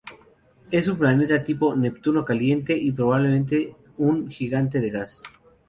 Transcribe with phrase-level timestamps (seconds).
[0.71, 5.21] Es un planeta tipo "Neptuno caliente" y probablemente un gigante de gas.